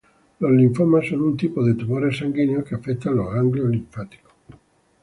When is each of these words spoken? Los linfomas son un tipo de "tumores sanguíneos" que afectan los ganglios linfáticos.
Los 0.39 0.51
linfomas 0.53 1.07
son 1.09 1.21
un 1.21 1.37
tipo 1.37 1.63
de 1.63 1.75
"tumores 1.75 2.17
sanguíneos" 2.17 2.63
que 2.67 2.73
afectan 2.73 3.17
los 3.17 3.31
ganglios 3.31 3.69
linfáticos. 3.69 4.33